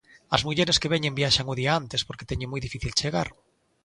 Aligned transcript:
As 0.35 0.43
mulleres 0.47 0.79
que 0.81 0.91
veñen 0.93 1.17
viaxan 1.21 1.51
o 1.53 1.57
día 1.59 1.71
antes, 1.81 2.01
porque 2.07 2.29
teñen 2.31 2.51
moi 2.51 2.61
difícil 2.67 2.97
chegar. 2.99 3.27